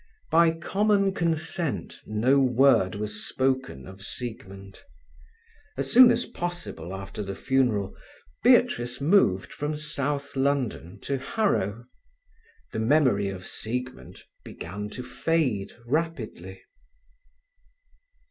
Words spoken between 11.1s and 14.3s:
Harrow. The memory of Siegmund